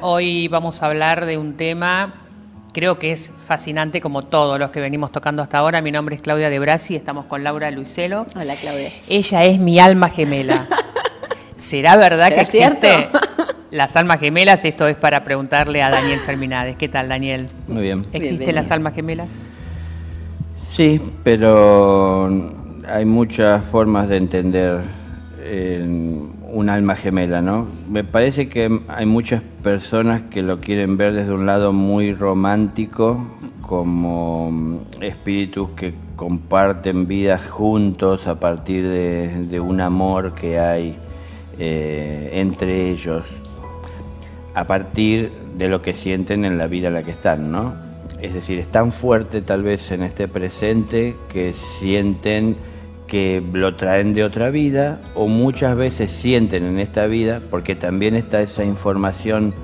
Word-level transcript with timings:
Hoy 0.00 0.48
vamos 0.48 0.82
a 0.82 0.86
hablar 0.86 1.26
de 1.26 1.36
un 1.36 1.52
tema, 1.52 2.14
creo 2.72 2.98
que 2.98 3.12
es 3.12 3.34
fascinante 3.38 4.00
como 4.00 4.22
todos 4.22 4.58
los 4.58 4.70
que 4.70 4.80
venimos 4.80 5.12
tocando 5.12 5.42
hasta 5.42 5.58
ahora. 5.58 5.82
Mi 5.82 5.92
nombre 5.92 6.16
es 6.16 6.22
Claudia 6.22 6.48
De 6.48 6.58
Brasi, 6.58 6.96
estamos 6.96 7.26
con 7.26 7.44
Laura 7.44 7.70
Luiselo. 7.70 8.24
Hola 8.34 8.54
Claudia. 8.56 8.90
Ella 9.10 9.44
es 9.44 9.58
mi 9.58 9.78
alma 9.78 10.08
gemela. 10.08 10.66
¿Será 11.58 11.96
verdad 11.96 12.32
que 12.32 12.40
existe 12.40 13.10
las 13.70 13.94
almas 13.94 14.20
gemelas? 14.20 14.64
Esto 14.64 14.88
es 14.88 14.96
para 14.96 15.22
preguntarle 15.22 15.82
a 15.82 15.90
Daniel 15.90 16.20
Ferminades. 16.20 16.76
¿Qué 16.76 16.88
tal, 16.88 17.10
Daniel? 17.10 17.44
Muy 17.66 17.82
bien. 17.82 18.06
¿Existen 18.14 18.54
las 18.54 18.70
almas 18.70 18.94
gemelas? 18.94 19.54
Sí, 20.62 20.98
pero 21.22 22.30
hay 22.88 23.04
muchas 23.04 23.62
formas 23.66 24.08
de 24.08 24.16
entender 24.16 24.80
un 26.58 26.70
alma 26.70 26.96
gemela, 26.96 27.40
¿no? 27.40 27.68
Me 27.88 28.02
parece 28.02 28.48
que 28.48 28.80
hay 28.88 29.06
muchas 29.06 29.42
personas 29.62 30.22
que 30.22 30.42
lo 30.42 30.60
quieren 30.60 30.96
ver 30.96 31.12
desde 31.12 31.32
un 31.32 31.46
lado 31.46 31.72
muy 31.72 32.12
romántico, 32.12 33.24
como 33.62 34.50
mm, 34.50 34.76
espíritus 35.00 35.70
que 35.76 35.94
comparten 36.16 37.06
vidas 37.06 37.46
juntos 37.46 38.26
a 38.26 38.40
partir 38.40 38.88
de, 38.88 39.60
un 39.60 39.80
amor 39.80 40.34
que 40.34 40.58
hay 40.58 40.96
eh, 41.60 42.30
entre 42.32 42.90
ellos, 42.90 43.22
a 44.52 44.66
partir 44.66 45.30
de 45.56 45.68
lo 45.68 45.80
que 45.80 45.94
sienten 45.94 46.44
en 46.44 46.58
la 46.58 46.66
vida 46.66 46.88
en 46.88 46.94
la 46.94 47.04
que 47.04 47.12
están, 47.12 47.52
¿no? 47.52 47.72
Es 48.20 48.34
decir, 48.34 48.58
es 48.58 48.66
tan 48.66 48.90
fuerte 48.90 49.42
tal 49.42 49.62
vez 49.62 49.92
en 49.92 50.02
este 50.02 50.26
presente 50.26 51.14
que 51.32 51.52
sienten 51.52 52.56
que 53.08 53.42
lo 53.52 53.74
traen 53.74 54.12
de 54.12 54.22
otra 54.22 54.50
vida 54.50 55.00
o 55.14 55.26
muchas 55.26 55.74
veces 55.76 56.10
sienten 56.12 56.64
en 56.64 56.78
esta 56.78 57.06
vida, 57.06 57.40
porque 57.50 57.74
también 57.74 58.14
está 58.14 58.40
esa 58.40 58.64
información 58.64 59.54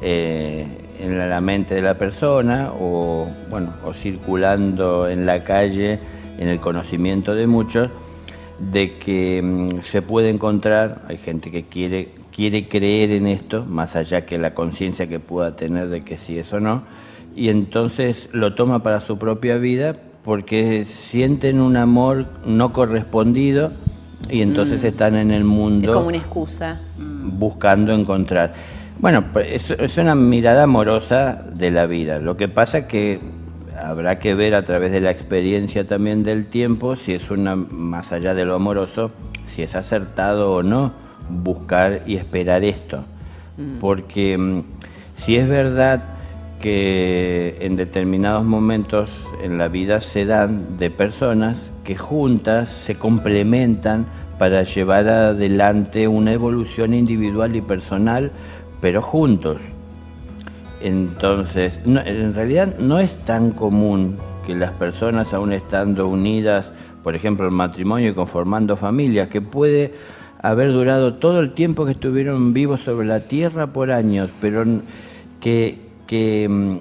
eh, 0.00 0.66
en 0.98 1.18
la 1.18 1.40
mente 1.40 1.74
de 1.74 1.82
la 1.82 1.98
persona 1.98 2.72
o, 2.72 3.28
bueno, 3.50 3.74
o 3.84 3.92
circulando 3.92 5.08
en 5.08 5.26
la 5.26 5.44
calle, 5.44 5.98
en 6.38 6.48
el 6.48 6.60
conocimiento 6.60 7.34
de 7.34 7.46
muchos, 7.46 7.90
de 8.58 8.98
que 8.98 9.42
mm, 9.42 9.82
se 9.82 10.00
puede 10.00 10.30
encontrar, 10.30 11.02
hay 11.08 11.18
gente 11.18 11.50
que 11.50 11.64
quiere, 11.64 12.10
quiere 12.34 12.68
creer 12.68 13.10
en 13.10 13.26
esto, 13.26 13.64
más 13.64 13.96
allá 13.96 14.24
que 14.24 14.38
la 14.38 14.54
conciencia 14.54 15.08
que 15.08 15.18
pueda 15.18 15.56
tener 15.56 15.88
de 15.88 16.02
que 16.02 16.18
sí 16.18 16.38
es 16.38 16.52
o 16.52 16.60
no, 16.60 16.84
y 17.34 17.48
entonces 17.48 18.28
lo 18.32 18.54
toma 18.54 18.82
para 18.82 19.00
su 19.00 19.18
propia 19.18 19.56
vida, 19.56 19.96
porque 20.24 20.84
sienten 20.84 21.60
un 21.60 21.76
amor 21.76 22.26
no 22.46 22.72
correspondido 22.72 23.72
y 24.30 24.42
entonces 24.42 24.84
mm. 24.84 24.86
están 24.86 25.16
en 25.16 25.30
el 25.30 25.44
mundo. 25.44 25.90
Es 25.90 25.94
como 25.94 26.08
una 26.08 26.16
excusa. 26.16 26.80
Buscando 26.98 27.92
encontrar. 27.92 28.52
Bueno, 28.98 29.24
pues, 29.32 29.70
es, 29.70 29.98
una 29.98 30.14
mirada 30.14 30.64
amorosa 30.64 31.44
de 31.52 31.70
la 31.70 31.86
vida. 31.86 32.18
Lo 32.18 32.36
que 32.36 32.48
pasa 32.48 32.78
es 32.78 32.84
que 32.86 33.20
habrá 33.82 34.20
que 34.20 34.34
ver 34.34 34.54
a 34.54 34.64
través 34.64 34.92
de 34.92 35.00
la 35.00 35.10
experiencia 35.10 35.86
también 35.86 36.22
del 36.22 36.46
tiempo 36.46 36.94
si 36.94 37.14
es 37.14 37.28
una, 37.30 37.56
más 37.56 38.12
allá 38.12 38.32
de 38.34 38.44
lo 38.44 38.54
amoroso, 38.54 39.10
si 39.46 39.62
es 39.62 39.74
acertado 39.74 40.52
o 40.52 40.62
no 40.62 40.92
buscar 41.28 42.02
y 42.06 42.16
esperar 42.16 42.62
esto. 42.62 43.04
Mm. 43.56 43.78
Porque 43.80 44.38
mm, 44.38 44.62
si 45.16 45.36
es 45.36 45.48
verdad 45.48 46.11
que 46.62 47.58
en 47.60 47.76
determinados 47.76 48.44
momentos 48.44 49.10
en 49.42 49.58
la 49.58 49.68
vida 49.68 50.00
se 50.00 50.24
dan 50.24 50.78
de 50.78 50.90
personas 50.90 51.70
que 51.84 51.96
juntas 51.96 52.70
se 52.70 52.94
complementan 52.94 54.06
para 54.38 54.62
llevar 54.62 55.08
adelante 55.08 56.08
una 56.08 56.32
evolución 56.32 56.94
individual 56.94 57.54
y 57.54 57.60
personal, 57.60 58.32
pero 58.80 59.02
juntos. 59.02 59.58
Entonces, 60.80 61.80
en 61.84 62.34
realidad 62.34 62.78
no 62.78 62.98
es 62.98 63.18
tan 63.18 63.50
común 63.50 64.16
que 64.46 64.54
las 64.54 64.72
personas, 64.72 65.34
aún 65.34 65.52
estando 65.52 66.08
unidas, 66.08 66.72
por 67.02 67.14
ejemplo, 67.14 67.46
en 67.46 67.54
matrimonio 67.54 68.10
y 68.10 68.14
conformando 68.14 68.76
familias, 68.76 69.28
que 69.28 69.40
puede 69.40 69.92
haber 70.40 70.72
durado 70.72 71.14
todo 71.14 71.40
el 71.40 71.52
tiempo 71.52 71.84
que 71.84 71.92
estuvieron 71.92 72.52
vivos 72.52 72.80
sobre 72.80 73.06
la 73.06 73.20
tierra 73.20 73.68
por 73.68 73.92
años, 73.92 74.30
pero 74.40 74.64
que, 75.40 75.91
que 76.12 76.46
mm, 76.46 76.76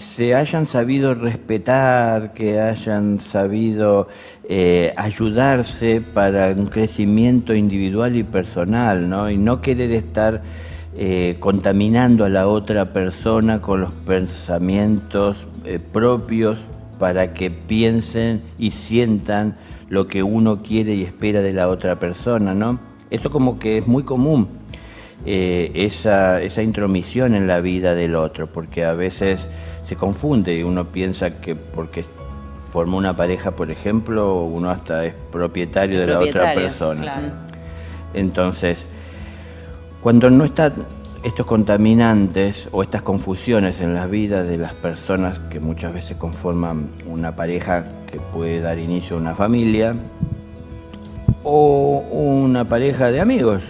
se 0.00 0.34
hayan 0.34 0.66
sabido 0.66 1.14
respetar, 1.14 2.34
que 2.34 2.60
hayan 2.60 3.20
sabido 3.20 4.08
eh, 4.48 4.92
ayudarse 4.96 6.00
para 6.00 6.48
un 6.48 6.66
crecimiento 6.66 7.54
individual 7.54 8.16
y 8.16 8.24
personal, 8.24 9.08
¿no? 9.08 9.30
Y 9.30 9.36
no 9.36 9.60
querer 9.60 9.92
estar 9.92 10.42
eh, 10.96 11.36
contaminando 11.38 12.24
a 12.24 12.28
la 12.28 12.48
otra 12.48 12.92
persona 12.92 13.60
con 13.60 13.82
los 13.82 13.92
pensamientos 13.92 15.36
eh, 15.64 15.78
propios 15.78 16.58
para 16.98 17.34
que 17.34 17.52
piensen 17.52 18.42
y 18.58 18.72
sientan 18.72 19.54
lo 19.90 20.08
que 20.08 20.24
uno 20.24 20.60
quiere 20.64 20.96
y 20.96 21.04
espera 21.04 21.40
de 21.40 21.52
la 21.52 21.68
otra 21.68 22.00
persona, 22.00 22.52
¿no? 22.52 22.80
Esto 23.10 23.30
como 23.30 23.60
que 23.60 23.78
es 23.78 23.86
muy 23.86 24.02
común 24.02 24.48
eh, 25.24 25.70
esa, 25.74 26.40
esa 26.40 26.62
intromisión 26.62 27.34
en 27.34 27.46
la 27.46 27.60
vida 27.60 27.94
del 27.94 28.16
otro, 28.16 28.46
porque 28.46 28.84
a 28.84 28.92
veces 28.92 29.48
se 29.82 29.96
confunde 29.96 30.56
y 30.56 30.62
uno 30.62 30.86
piensa 30.86 31.40
que 31.40 31.54
porque 31.54 32.04
formó 32.72 32.96
una 32.96 33.14
pareja, 33.14 33.50
por 33.50 33.70
ejemplo, 33.70 34.44
uno 34.44 34.70
hasta 34.70 35.04
es 35.04 35.14
propietario 35.30 36.00
de 36.00 36.06
la 36.06 36.20
otra 36.20 36.54
persona. 36.54 37.34
Entonces, 38.14 38.88
cuando 40.02 40.30
no 40.30 40.44
están 40.44 40.72
estos 41.22 41.46
contaminantes 41.46 42.68
o 42.72 42.82
estas 42.82 43.02
confusiones 43.02 43.80
en 43.80 43.94
la 43.94 44.06
vida 44.06 44.42
de 44.42 44.58
las 44.58 44.72
personas 44.72 45.38
que 45.38 45.60
muchas 45.60 45.92
veces 45.92 46.16
conforman 46.16 46.90
una 47.06 47.36
pareja 47.36 47.84
que 48.10 48.18
puede 48.18 48.60
dar 48.60 48.78
inicio 48.78 49.16
a 49.16 49.20
una 49.20 49.34
familia 49.34 49.94
o 51.44 51.98
una 52.10 52.64
pareja 52.64 53.12
de 53.12 53.20
amigos, 53.20 53.64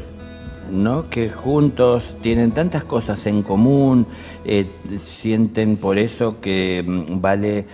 ¿no? 0.70 1.08
que 1.10 1.28
juntos 1.28 2.16
tienen 2.20 2.52
tantas 2.52 2.84
cosas 2.84 3.26
en 3.26 3.42
común, 3.42 4.06
eh, 4.44 4.70
sienten 4.98 5.76
por 5.76 5.98
eso 5.98 6.40
que 6.40 6.84
mm, 6.86 7.20
vale 7.20 7.66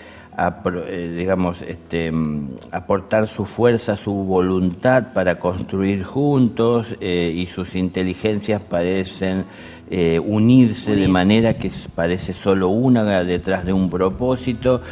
eh, 0.87 1.15
digamos, 1.19 1.63
este, 1.63 2.13
mm, 2.13 2.51
aportar 2.71 3.27
su 3.27 3.45
fuerza, 3.45 3.97
su 3.97 4.13
voluntad 4.13 5.13
para 5.13 5.41
construir 5.41 6.05
juntos 6.05 6.95
eh, 7.01 7.33
y 7.35 7.47
sus 7.47 7.75
inteligencias 7.75 8.61
parecen 8.63 9.45
unirse, 10.27 10.95
de 10.95 11.09
manera 11.09 11.55
que 11.55 11.73
parece 11.95 12.35
solo 12.35 12.69
una 12.69 13.25
detrás 13.25 13.65
de 13.65 13.73
un 13.73 13.89
propósito, 13.89 14.83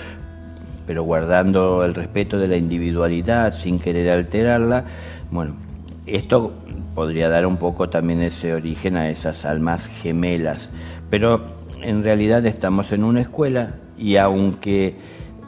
pero 0.86 1.02
guardando 1.02 1.84
el 1.84 1.94
respeto 1.94 2.38
de 2.38 2.48
la 2.48 2.56
individualidad 2.56 3.52
sin 3.52 3.78
querer 3.78 4.08
alterarla. 4.08 4.84
Bueno, 5.30 5.66
esto 6.06 6.53
podría 6.94 7.28
dar 7.28 7.47
un 7.47 7.56
poco 7.56 7.91
también 7.91 8.22
ese 8.22 8.55
origen 8.55 8.97
a 8.97 9.11
esas 9.11 9.44
almas 9.44 9.89
gemelas. 9.89 10.71
Pero 11.11 11.43
en 11.83 12.03
realidad 12.03 12.47
estamos 12.47 12.93
en 12.93 13.05
una 13.05 13.21
escuela 13.21 13.75
y 13.99 14.17
aunque 14.17 14.97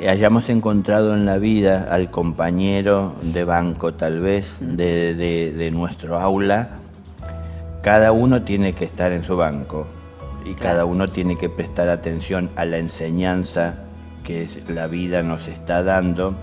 hayamos 0.07 0.49
encontrado 0.49 1.15
en 1.15 1.27
la 1.27 1.39
vida 1.39 1.89
al 1.91 2.11
compañero 2.11 3.15
de 3.23 3.45
banco 3.45 3.95
tal 3.95 4.21
vez 4.21 4.59
de, 4.61 5.71
nuestro 5.73 6.21
aula, 6.21 6.71
cada 7.83 8.13
uno 8.13 8.43
tiene 8.43 8.75
que 8.75 8.85
estar 8.85 9.13
en 9.13 9.25
su 9.25 9.37
banco 9.37 9.87
y 10.45 10.55
cada 10.55 10.85
uno 10.85 11.09
tiene 11.09 11.37
que 11.37 11.49
prestar 11.49 11.89
atención 11.89 12.51
a 12.57 12.65
la 12.65 12.79
enseñanza 12.79 13.85
que 14.25 14.47
la 14.69 14.87
vida 14.87 15.23
nos 15.23 15.49
está 15.49 15.83
dando 15.83 16.35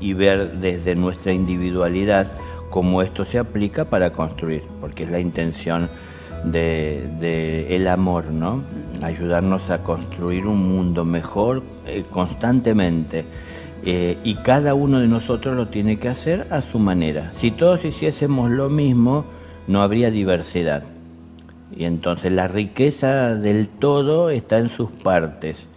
y 0.00 0.14
ver 0.14 0.58
desde 0.58 0.94
nuestra 0.94 1.32
individualidad 1.32 2.28
cómo 2.72 3.02
esto 3.02 3.26
se 3.26 3.38
aplica 3.38 3.84
para 3.84 4.12
construir, 4.12 4.62
porque 4.80 5.04
es 5.04 5.10
la 5.10 5.20
intención 5.20 5.90
de, 6.42 7.66
el 7.68 7.86
amor, 7.86 8.32
¿no? 8.32 8.62
Ayudarnos 9.02 9.70
a 9.70 9.84
construir 9.84 10.46
un 10.46 10.68
mundo 10.74 11.04
mejor 11.04 11.62
eh, 11.86 12.04
constantemente. 12.10 13.26
Eh, 13.84 14.16
y 14.24 14.36
cada 14.36 14.74
uno 14.74 15.00
de 15.00 15.06
nosotros 15.06 15.54
lo 15.54 15.66
tiene 15.66 15.98
que 15.98 16.08
hacer 16.08 16.46
a 16.50 16.62
su 16.62 16.78
manera. 16.78 17.30
Si 17.32 17.50
todos 17.50 17.84
hiciésemos 17.84 18.50
lo 18.50 18.70
mismo, 18.70 19.26
no 19.66 19.82
habría 19.82 20.10
diversidad. 20.10 20.82
Y 21.76 21.84
entonces 21.84 22.32
la 22.32 22.48
riqueza 22.48 23.34
del 23.34 23.68
todo 23.68 24.30
está 24.30 24.58
en 24.58 24.70
sus 24.70 24.90
partes. 24.90 25.68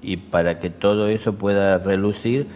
Y 0.00 0.16
para 0.16 0.60
que 0.60 0.70
todo 0.70 1.08
eso 1.08 1.34
pueda 1.34 1.76
relucir, 1.78 2.46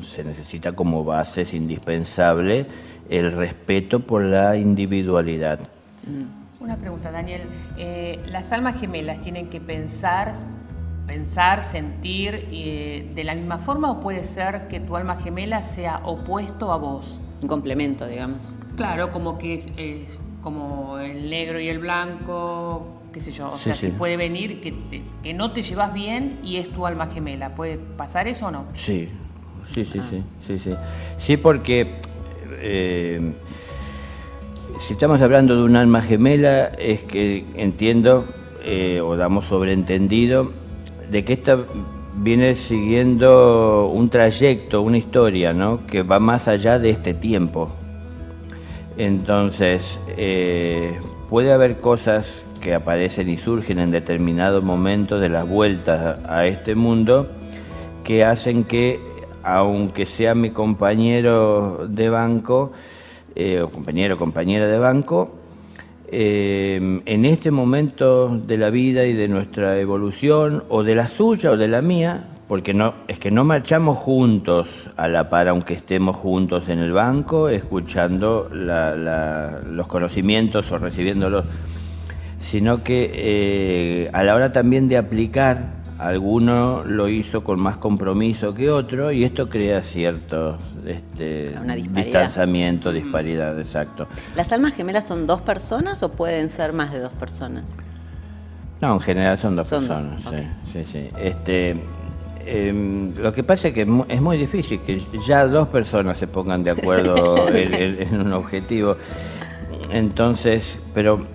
se 0.00 0.24
necesita 0.24 0.72
como 0.72 1.04
base, 1.04 1.42
es 1.42 1.54
indispensable 1.54 2.66
el 3.08 3.32
respeto 3.32 4.00
por 4.00 4.22
la 4.22 4.56
individualidad. 4.56 5.60
Mm. 6.06 6.40
Una 6.60 6.76
pregunta, 6.76 7.10
Daniel. 7.10 7.42
Eh, 7.78 8.20
¿Las 8.26 8.52
almas 8.52 8.78
gemelas 8.78 9.22
tienen 9.22 9.48
que 9.48 9.62
pensar, 9.62 10.34
pensar, 11.06 11.64
sentir 11.64 12.48
eh, 12.50 13.10
de 13.14 13.24
la 13.24 13.34
misma 13.34 13.56
forma 13.56 13.90
o 13.90 13.98
puede 13.98 14.24
ser 14.24 14.68
que 14.68 14.78
tu 14.78 14.94
alma 14.94 15.16
gemela 15.16 15.64
sea 15.64 16.02
opuesto 16.04 16.70
a 16.70 16.76
vos? 16.76 17.18
Un 17.40 17.48
complemento, 17.48 18.06
digamos. 18.06 18.40
Claro, 18.76 19.10
como 19.10 19.38
que 19.38 19.54
es, 19.54 20.18
como 20.42 20.98
el 20.98 21.30
negro 21.30 21.58
y 21.58 21.68
el 21.68 21.78
blanco, 21.78 23.00
qué 23.10 23.22
sé 23.22 23.32
yo, 23.32 23.52
o 23.52 23.56
sea, 23.56 23.74
si 23.74 23.88
puede 23.88 24.18
venir 24.18 24.60
que, 24.60 25.02
que 25.22 25.32
no 25.32 25.52
te 25.52 25.62
llevas 25.62 25.94
bien 25.94 26.38
y 26.42 26.56
es 26.56 26.68
tu 26.68 26.86
alma 26.86 27.06
gemela. 27.06 27.54
¿Puede 27.54 27.78
pasar 27.78 28.28
eso 28.28 28.48
o 28.48 28.50
no? 28.50 28.66
Sí, 28.76 29.08
sí, 29.72 29.84
sí, 29.84 30.00
sí, 30.10 30.22
sí, 30.46 30.58
sí. 30.58 30.74
Sí, 31.18 31.36
porque 31.36 31.94
eh, 32.60 33.32
si 34.78 34.94
estamos 34.94 35.20
hablando 35.20 35.56
de 35.56 35.62
un 35.62 35.76
alma 35.76 36.02
gemela, 36.02 36.66
es 36.78 37.02
que 37.02 37.44
entiendo 37.56 38.24
eh, 38.64 39.00
o 39.00 39.16
damos 39.16 39.46
sobreentendido 39.46 40.50
de 41.10 41.24
que 41.24 41.32
esta 41.34 41.58
viene 42.16 42.54
siguiendo 42.54 43.88
un 43.88 44.08
trayecto, 44.08 44.82
una 44.82 44.98
historia, 44.98 45.52
¿no? 45.52 45.86
que 45.86 46.02
va 46.02 46.18
más 46.18 46.48
allá 46.48 46.78
de 46.78 46.90
este 46.90 47.14
tiempo. 47.14 47.70
Entonces, 48.96 50.00
eh, 50.16 50.98
puede 51.30 51.52
haber 51.52 51.78
cosas 51.78 52.44
que 52.60 52.74
aparecen 52.74 53.30
y 53.30 53.36
surgen 53.36 53.78
en 53.78 53.90
determinados 53.90 54.62
momentos 54.62 55.20
de 55.20 55.30
las 55.30 55.48
vueltas 55.48 56.20
a 56.28 56.46
este 56.46 56.74
mundo 56.74 57.28
que 58.04 58.24
hacen 58.24 58.64
que, 58.64 59.00
aunque 59.42 60.06
sea 60.06 60.34
mi 60.34 60.50
compañero 60.50 61.86
de 61.88 62.08
banco, 62.08 62.72
eh, 63.34 63.60
o 63.60 63.70
compañero 63.70 64.14
o 64.14 64.18
compañera 64.18 64.66
de 64.66 64.78
banco, 64.78 65.36
eh, 66.12 67.00
en 67.04 67.24
este 67.24 67.50
momento 67.50 68.28
de 68.28 68.58
la 68.58 68.70
vida 68.70 69.04
y 69.04 69.12
de 69.12 69.28
nuestra 69.28 69.78
evolución, 69.78 70.64
o 70.68 70.82
de 70.82 70.94
la 70.94 71.06
suya 71.06 71.52
o 71.52 71.56
de 71.56 71.68
la 71.68 71.82
mía, 71.82 72.30
porque 72.50 72.74
no, 72.74 72.94
es 73.06 73.20
que 73.20 73.30
no 73.30 73.44
marchamos 73.44 73.96
juntos 73.96 74.66
a 74.96 75.06
la 75.06 75.30
par, 75.30 75.46
aunque 75.46 75.74
estemos 75.74 76.16
juntos 76.16 76.68
en 76.68 76.80
el 76.80 76.90
banco, 76.90 77.48
escuchando 77.48 78.50
los 78.50 79.86
conocimientos 79.86 80.72
o 80.72 80.78
recibiéndolos, 80.78 81.44
sino 82.40 82.82
que 82.82 83.08
eh, 83.14 84.10
a 84.12 84.24
la 84.24 84.34
hora 84.34 84.50
también 84.50 84.88
de 84.88 84.96
aplicar, 84.96 85.79
alguno 86.00 86.82
lo 86.84 87.08
hizo 87.08 87.44
con 87.44 87.60
más 87.60 87.76
compromiso 87.76 88.54
que 88.54 88.70
otro 88.70 89.12
y 89.12 89.24
esto 89.24 89.48
crea 89.48 89.82
cierto 89.82 90.58
este, 90.86 91.54
distanciamiento, 91.90 92.90
mm. 92.90 92.94
disparidad, 92.94 93.58
exacto. 93.58 94.08
¿Las 94.34 94.50
almas 94.52 94.74
gemelas 94.74 95.06
son 95.06 95.26
dos 95.26 95.40
personas 95.40 96.02
o 96.02 96.12
pueden 96.12 96.50
ser 96.50 96.72
más 96.72 96.92
de 96.92 97.00
dos 97.00 97.12
personas? 97.12 97.76
No, 98.80 98.94
en 98.94 99.00
general 99.00 99.38
son 99.38 99.56
dos 99.56 99.68
personas. 99.68 100.22
Sí, 100.22 100.36
sí, 100.72 100.84
sí. 100.90 101.08
Este, 101.18 101.76
Em, 102.46 103.14
lo 103.16 103.32
que 103.32 103.44
pasa 103.44 103.68
es 103.68 103.74
que 103.74 103.82
es 104.08 104.20
muy 104.20 104.38
difícil 104.38 104.80
que 104.80 105.00
ya 105.26 105.46
dos 105.46 105.68
personas 105.68 106.18
se 106.18 106.26
pongan 106.26 106.62
de 106.62 106.70
acuerdo 106.70 107.48
en, 107.54 108.20
un 108.20 108.32
objetivo. 108.32 108.96
Entonces, 109.92 110.80
pero 110.94 111.26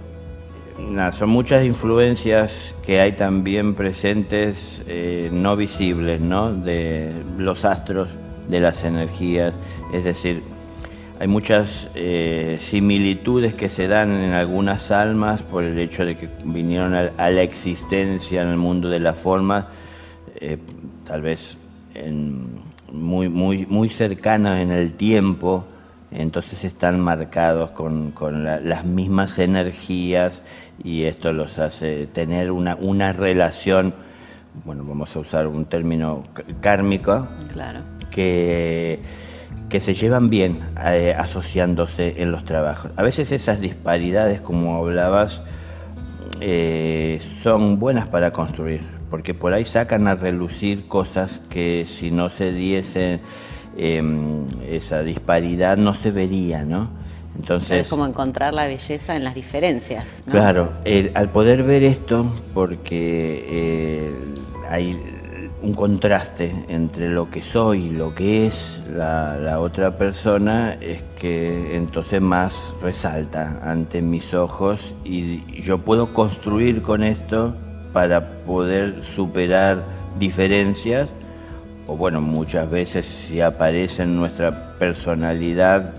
son 1.11 1.29
muchas 1.29 1.65
influencias 1.65 2.75
que 2.85 2.99
hay 2.99 3.13
también 3.13 3.75
presentes 3.75 4.83
eh, 4.87 5.29
no 5.31 5.55
visibles, 5.55 6.19
¿no? 6.19 6.53
De 6.53 7.11
los 7.37 7.65
astros, 7.65 8.09
de 8.49 8.59
las 8.59 8.83
energías, 8.83 9.53
es 9.93 10.03
decir, 10.03 10.43
hay 11.17 11.27
muchas 11.27 11.89
eh, 11.95 12.57
similitudes 12.59 13.53
que 13.53 13.69
se 13.69 13.87
dan 13.87 14.11
en 14.11 14.33
algunas 14.33 14.91
almas 14.91 15.41
por 15.41 15.63
el 15.63 15.79
hecho 15.79 16.03
de 16.05 16.17
que 16.17 16.27
vinieron 16.43 16.93
a, 16.93 17.29
la 17.29 17.41
existencia 17.41 18.41
en 18.41 18.49
el 18.49 18.57
mundo 18.57 18.89
de 18.89 18.99
la 18.99 19.13
forma. 19.13 19.67
Eh, 20.35 20.57
tal 21.05 21.21
vez 21.21 21.57
muy, 22.91 23.29
muy, 23.29 23.65
muy 23.65 23.89
cercanas 23.89 24.61
en 24.61 24.71
el 24.71 24.91
tiempo, 24.91 25.65
entonces 26.11 26.63
están 26.63 26.99
marcados 26.99 27.71
con, 27.71 28.13
las 28.43 28.85
mismas 28.85 29.39
energías 29.39 30.43
y 30.83 31.03
esto 31.03 31.33
los 31.33 31.59
hace 31.59 32.07
tener 32.07 32.51
una, 32.51 32.75
una 32.75 33.13
relación, 33.13 33.93
bueno, 34.63 34.83
vamos 34.85 35.15
a 35.15 35.19
usar 35.19 35.47
un 35.47 35.65
término 35.65 36.23
kármico, 36.61 37.27
claro. 37.51 37.79
que, 38.11 38.99
que 39.69 39.79
se 39.79 39.93
llevan 39.93 40.29
bien 40.29 40.59
eh, 40.85 41.15
asociándose 41.17 42.21
en 42.21 42.31
los 42.31 42.43
trabajos. 42.43 42.91
A 42.95 43.03
veces 43.03 43.31
esas 43.31 43.61
disparidades, 43.61 44.41
como 44.41 44.77
hablabas, 44.77 45.41
eh, 46.39 47.19
son 47.43 47.79
buenas 47.79 48.07
para 48.09 48.31
construir 48.31 48.95
porque 49.09 49.33
por 49.33 49.53
ahí 49.53 49.65
sacan 49.65 50.07
a 50.07 50.15
relucir 50.15 50.87
cosas 50.87 51.41
que 51.49 51.85
si 51.85 52.11
no 52.11 52.29
se 52.29 52.51
diese 52.51 53.19
em, 53.77 54.43
esa 54.69 55.01
disparidad 55.01 55.77
no 55.77 55.93
se 55.93 56.11
vería, 56.11 56.63
¿no? 56.63 56.89
Entonces, 57.37 57.81
es 57.81 57.89
como 57.89 58.05
encontrar 58.05 58.53
la 58.53 58.65
belleza 58.67 59.15
en 59.15 59.23
las 59.23 59.35
diferencias. 59.35 60.23
¿no? 60.25 60.31
Claro, 60.31 60.69
al 61.13 61.29
poder 61.29 61.63
ver 61.63 61.83
esto, 61.83 62.25
porque 62.53 63.45
eh, 63.49 64.13
hay 64.69 64.97
un 65.61 65.73
contraste 65.73 66.53
entre 66.69 67.09
lo 67.09 67.29
que 67.29 67.41
soy 67.41 67.85
y 67.85 67.89
lo 67.89 68.13
que 68.13 68.45
es 68.45 68.81
la, 68.89 69.37
la, 69.37 69.59
otra 69.59 69.97
persona, 69.97 70.77
es 70.79 71.01
que 71.19 71.75
entonces 71.75 72.21
más 72.21 72.73
resalta 72.81 73.59
ante 73.63 74.01
mis 74.01 74.33
ojos 74.33 74.79
y 75.03 75.43
yo 75.61 75.79
puedo 75.79 76.13
construir 76.13 76.81
con 76.81 77.03
esto 77.03 77.55
para 77.93 78.43
poder 78.45 79.01
superar 79.15 79.83
diferencias, 80.19 81.11
o 81.87 81.95
bueno, 81.95 82.21
muchas 82.21 82.69
veces 82.69 83.05
si 83.05 83.41
aparece 83.41 84.03
en 84.03 84.15
nuestra 84.15 84.77
personalidad 84.77 85.93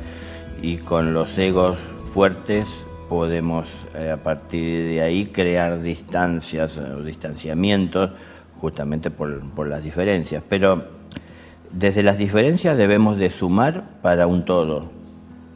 y 0.61 0.79
con 0.79 1.15
los 1.15 1.39
egos 1.39 1.79
fuertes, 2.13 2.87
podemos 3.09 3.69
eh, 3.95 4.11
a 4.11 4.17
partir 4.17 4.89
de 4.89 5.03
ahí 5.03 5.27
crear 5.27 5.81
distancias 5.81 6.77
o 6.79 7.03
distanciamientos 7.03 8.11
justamente 8.61 9.11
por, 9.11 9.41
por, 9.51 9.69
las 9.69 9.85
diferencias. 9.85 10.43
Pero 10.49 10.87
desde 11.71 12.03
las 12.03 12.19
diferencias 12.19 12.77
debemos 12.77 13.19
de 13.19 13.31
sumar 13.31 13.85
para 14.03 14.27
un 14.27 14.45
todo, 14.45 14.91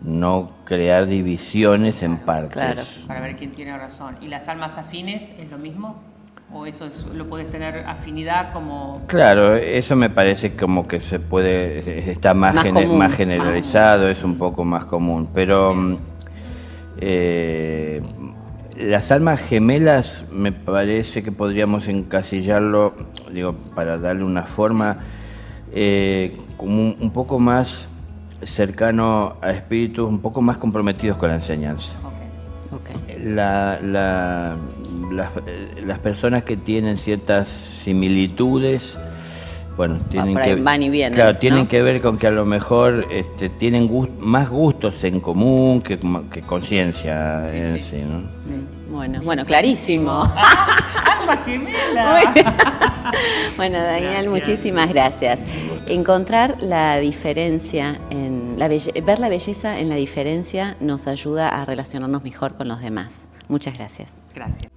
no 0.02 0.50
crear 0.64 1.06
divisiones 1.06 2.02
en 2.02 2.18
partes. 2.18 2.52
Claro, 2.52 2.82
para 3.06 3.20
ver 3.20 3.36
quién 3.36 3.52
tiene 3.52 3.76
razón. 3.76 4.16
¿Y 4.20 4.28
las 4.28 4.48
almas 4.48 4.78
afines 4.78 5.32
es 5.38 5.50
lo 5.50 5.58
mismo? 5.58 6.10
¿O 6.52 6.66
eso 6.66 6.88
lo 7.14 7.26
puedes 7.28 7.49
tener 7.49 7.85
afinidad 7.87 8.52
como...? 8.52 9.02
Claro, 9.07 9.54
eso 9.54 9.95
me 9.95 10.11
parece 10.11 10.57
como 10.57 10.88
que 10.88 11.00
se 11.00 11.21
puede, 11.21 12.11
está 12.11 12.35
más, 12.35 12.57
más, 12.88 13.14
generalizado, 13.14 14.09
es 14.09 14.25
un 14.25 14.37
poco 14.37 14.64
más 14.64 14.85
común, 14.85 15.28
pero 15.33 15.73
mm, 15.75 15.97
eh, 16.99 18.02
las 18.76 19.12
almas 19.12 19.40
gemelas 19.40 20.25
me 20.33 20.52
parece 20.52 21.23
que 21.23 21.33
podríamos 21.33 21.87
encasillarlo, 21.88 22.95
digo, 23.33 23.54
para 23.75 23.99
darle 23.99 24.25
una 24.25 24.42
forma, 24.42 24.99
eh, 25.73 26.37
como 26.57 26.95
un, 27.00 27.11
poco 27.12 27.38
más 27.38 27.88
cercano 28.42 29.37
a 29.40 29.50
espíritus, 29.50 30.09
un 30.09 30.21
poco 30.21 30.42
más 30.42 30.59
comprometidos 30.59 31.16
con 31.16 31.28
la 31.28 31.37
enseñanza. 31.37 31.97
La, 33.23 34.57
las, 35.11 35.99
personas 35.99 36.45
que 36.45 36.57
tienen 36.57 36.97
ciertas 36.97 37.49
similitudes, 37.49 38.99
bueno, 39.76 39.99
tienen 40.11 40.37
que, 40.37 41.11
claro, 41.11 41.38
tienen 41.38 41.67
que 41.67 41.83
ver 41.83 42.00
con 42.00 42.19
que 42.19 42.26
a 42.26 42.31
lo 42.31 42.45
mejor 42.45 43.07
este, 43.11 43.49
tienen 43.49 43.90
más 44.21 44.50
gustos 44.50 45.02
en 45.05 45.21
común 45.21 45.81
que, 45.81 45.99
que 46.31 46.43
conciencia 46.43 47.49
en 47.55 47.79
sí, 47.81 47.97
¿no? 47.99 48.23
Bueno, 48.90 49.21
bueno, 49.23 49.45
clarísimo. 49.45 50.25
bueno, 53.57 53.79
Daniel, 53.79 54.29
muchísimas 54.29 54.88
gracias. 54.90 55.38
Encontrar 55.87 56.57
la 56.61 56.99
diferencia 56.99 57.99
en 58.11 58.59
la 58.59 58.69
ver 58.69 59.19
la 59.19 59.29
belleza 59.29 59.79
en 59.79 59.88
la 59.88 59.95
diferencia 59.95 60.76
nos 60.81 61.07
ayuda 61.07 61.49
a 61.49 61.64
relacionarnos 61.64 62.23
mejor 62.23 62.55
con 62.55 62.69
los 62.69 62.81
demás. 62.81 63.29
Muchas 63.49 63.79
gracias. 63.79 64.11
Gracias. 64.35 64.69